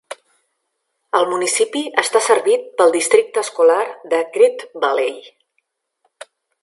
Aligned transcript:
El 1.17 1.25
municipi 1.33 1.83
està 2.03 2.21
servit 2.27 2.65
pel 2.79 2.95
Districte 2.97 3.43
Escolar 3.45 3.79
de 4.15 4.23
Great 4.39 4.65
Valley. 4.87 5.21